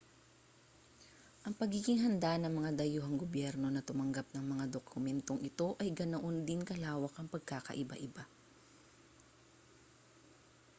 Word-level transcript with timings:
ang 1.45 1.53
pagiging 1.61 1.99
handa 2.01 2.33
ng 2.39 2.49
mga 2.59 2.71
dayuhang 2.79 3.15
gobyerno 3.23 3.67
na 3.71 3.85
tumanggap 3.89 4.25
ng 4.33 4.41
mga 4.53 4.65
dokumentong 4.75 5.37
ito 5.49 5.67
ay 5.81 5.89
ganoon 5.99 6.37
din 6.47 6.61
kalawak 6.69 7.13
ang 7.21 7.27
pagkakaiba-iba 7.33 8.23